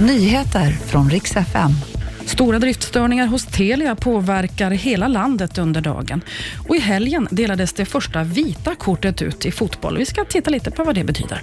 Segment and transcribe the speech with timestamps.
[0.00, 1.70] Nyheter från riks FM.
[2.26, 6.20] Stora driftstörningar hos Telia påverkar hela landet under dagen.
[6.68, 9.98] Och I helgen delades det första vita kortet ut i fotboll.
[9.98, 11.42] Vi ska titta lite på vad det betyder.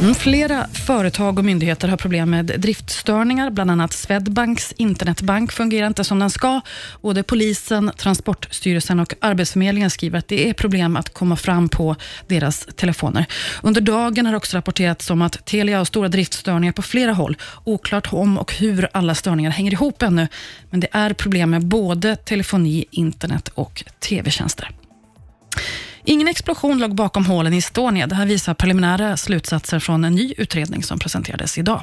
[0.00, 3.50] Mm, flera företag och myndigheter har problem med driftstörningar.
[3.50, 6.60] Bland annat Swedbanks internetbank fungerar inte som den ska.
[7.02, 11.96] Både polisen, Transportstyrelsen och Arbetsförmedlingen skriver att det är problem att komma fram på
[12.26, 13.26] deras telefoner.
[13.62, 17.36] Under dagen har också rapporterats om att Telia har stora driftstörningar på flera håll.
[17.64, 20.28] Oklart om och hur alla störningar hänger ihop ännu,
[20.70, 24.70] men det är problem med både telefoni, internet och tv-tjänster.
[26.08, 28.06] Ingen explosion låg bakom hålen i Estonia.
[28.06, 31.80] Det här visar preliminära slutsatser från en ny utredning som presenterades idag.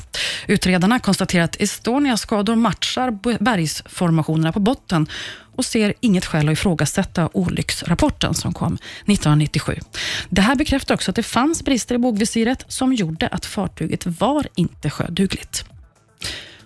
[0.48, 3.12] Utredarna konstaterar att Estonias skador matchar
[3.44, 5.08] bergsformationerna på botten
[5.56, 9.80] och ser inget skäl att ifrågasätta olycksrapporten som kom 1997.
[10.30, 14.48] Det här bekräftar också att det fanns brister i bogvisiret som gjorde att fartyget var
[14.56, 15.66] inte sjödugligt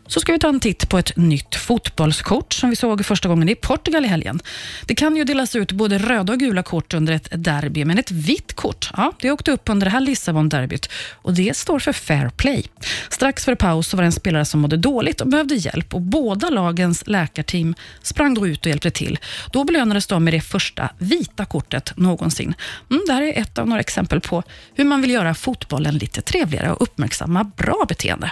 [0.08, 3.50] så ska vi ta en titt på ett nytt fotbollskort som vi såg första gången
[3.50, 4.40] i Portugal i helgen.
[4.86, 8.12] Det kan ju delas ut både röda och gula kort under ett derby, men ett
[8.12, 12.30] vitt kort, ja, det åkte upp under det här Lissabon-derbyt och det står för fair
[12.30, 12.66] play.
[13.10, 16.50] Strax före paus var det en spelare som mådde dåligt och behövde hjälp och båda
[16.50, 19.20] lagens läkarteam sprang då ut och hjälpte till.
[19.52, 22.54] Då belönades de med det första vita kortet någonsin.
[22.90, 24.44] Mm, det här är ett av några exempel på
[24.76, 28.32] hur man vill göra fotbollen lite trevligare och uppmärksamma bra beteende.